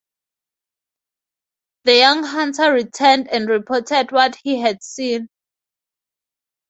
[1.83, 5.29] The young hunter returned and reported what he had seen.